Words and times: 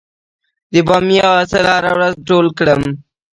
د 0.71 0.73
بامیې 0.87 1.21
حاصل 1.33 1.65
هره 1.73 1.91
ورځ 1.95 2.13
ټول 2.27 2.45
کړم؟ 2.57 2.81